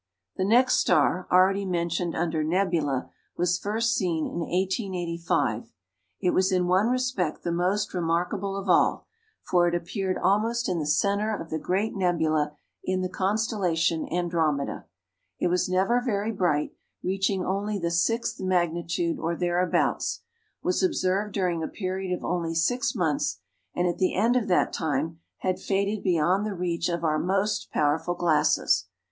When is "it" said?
6.19-6.31, 9.67-9.75, 15.37-15.49